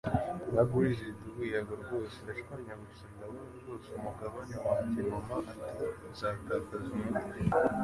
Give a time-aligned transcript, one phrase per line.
[0.51, 7.37] Nka grizzly idubu yego rwose ndashwanyaguritse ndabona rwose umugabane wanjyeMama ati nzatakaza umutwe